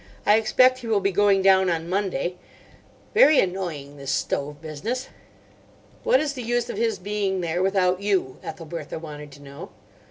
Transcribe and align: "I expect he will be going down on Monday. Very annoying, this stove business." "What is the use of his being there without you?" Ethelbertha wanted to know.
"I 0.25 0.37
expect 0.37 0.79
he 0.79 0.87
will 0.87 0.99
be 0.99 1.11
going 1.11 1.43
down 1.43 1.69
on 1.69 1.87
Monday. 1.87 2.33
Very 3.13 3.39
annoying, 3.39 3.97
this 3.97 4.09
stove 4.09 4.59
business." 4.59 5.09
"What 6.03 6.19
is 6.19 6.33
the 6.33 6.41
use 6.41 6.71
of 6.71 6.77
his 6.77 6.97
being 6.97 7.41
there 7.41 7.61
without 7.61 8.01
you?" 8.01 8.39
Ethelbertha 8.41 8.97
wanted 8.97 9.31
to 9.33 9.43
know. 9.43 9.69